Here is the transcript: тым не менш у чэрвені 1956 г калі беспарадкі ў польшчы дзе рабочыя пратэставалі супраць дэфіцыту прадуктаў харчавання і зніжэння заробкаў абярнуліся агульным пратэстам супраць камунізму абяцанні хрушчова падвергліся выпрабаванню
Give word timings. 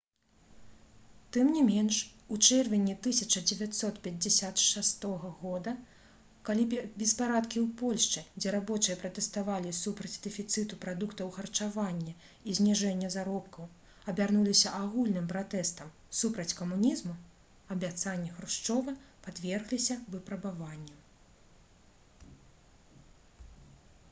тым 1.35 1.49
не 1.55 1.61
менш 1.65 1.97
у 2.35 2.37
чэрвені 2.51 2.93
1956 2.93 5.03
г 5.25 5.73
калі 6.47 6.63
беспарадкі 7.01 7.57
ў 7.61 7.67
польшчы 7.81 8.23
дзе 8.39 8.53
рабочыя 8.55 8.95
пратэставалі 9.03 9.73
супраць 9.81 10.21
дэфіцыту 10.23 10.79
прадуктаў 10.85 11.29
харчавання 11.37 12.13
і 12.49 12.55
зніжэння 12.59 13.11
заробкаў 13.17 13.69
абярнуліся 14.13 14.73
агульным 14.81 15.27
пратэстам 15.35 15.91
супраць 16.21 16.55
камунізму 16.63 17.13
абяцанні 17.77 18.33
хрушчова 18.39 18.95
падвергліся 19.29 19.99
выпрабаванню 20.15 22.33